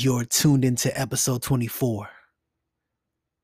[0.00, 2.08] You're tuned into episode 24.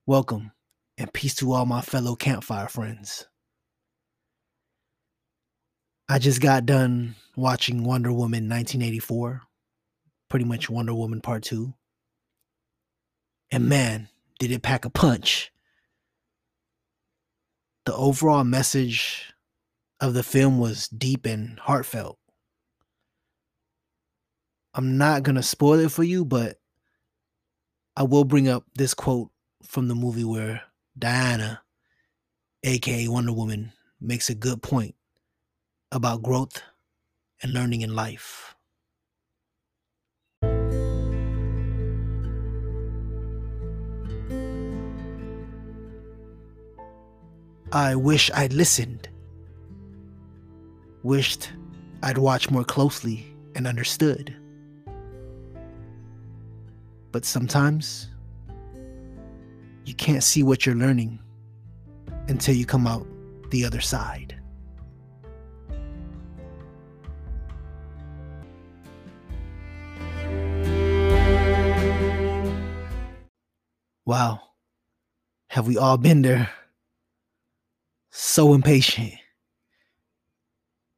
[0.06, 0.52] Welcome
[0.96, 3.26] and peace to all my fellow campfire friends.
[6.08, 9.42] I just got done watching Wonder Woman 1984,
[10.30, 11.74] pretty much Wonder Woman Part 2.
[13.50, 14.08] And man,
[14.38, 15.50] did it pack a punch.
[17.84, 19.34] The overall message
[19.98, 22.16] of the film was deep and heartfelt.
[24.76, 26.58] I'm not going to spoil it for you, but
[27.96, 29.30] I will bring up this quote
[29.62, 30.62] from the movie where
[30.98, 31.62] Diana,
[32.64, 34.96] aka Wonder Woman, makes a good point
[35.92, 36.60] about growth
[37.40, 38.56] and learning in life.
[47.70, 49.08] I wish I'd listened.
[51.04, 51.52] Wished
[52.02, 54.36] I'd watched more closely and understood.
[57.14, 58.08] But sometimes
[59.84, 61.20] you can't see what you're learning
[62.26, 63.06] until you come out
[63.52, 64.34] the other side.
[74.04, 74.40] Wow.
[75.50, 76.50] Have we all been there?
[78.10, 79.14] So impatient.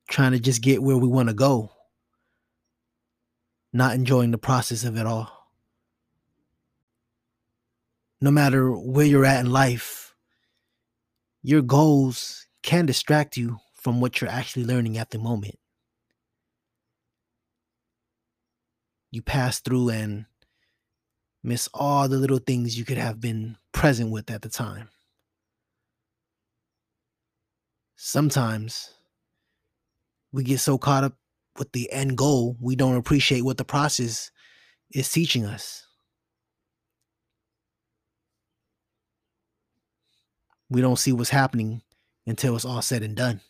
[0.08, 1.72] Trying to just get where we want to go.
[3.74, 5.35] Not enjoying the process of it all
[8.20, 10.14] no matter where you're at in life,
[11.42, 15.56] your goals can distract you from what you're actually learning at the moment.
[19.10, 20.26] You pass through and
[21.44, 24.88] miss all the little things you could have been present with at the time.
[27.94, 28.90] Sometimes
[30.32, 31.14] we get so caught up
[31.58, 34.30] with the end goal, we don't appreciate what the process
[34.90, 35.85] is teaching us.
[40.68, 41.82] We don't see what's happening
[42.26, 43.40] until it's all said and done.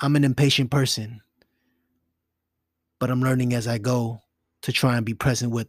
[0.00, 1.20] I'm an impatient person,
[2.98, 4.20] but I'm learning as I go
[4.62, 5.68] to try and be present with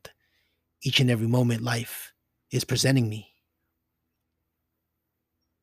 [0.81, 2.13] each and every moment life
[2.51, 3.33] is presenting me,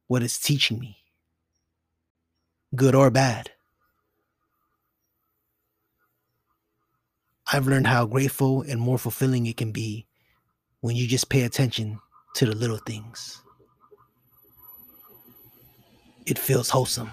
[0.06, 0.98] what it's teaching me,
[2.76, 3.50] good or bad.
[7.53, 10.06] I've learned how grateful and more fulfilling it can be
[10.80, 11.98] when you just pay attention
[12.34, 13.42] to the little things.
[16.26, 17.12] It feels wholesome.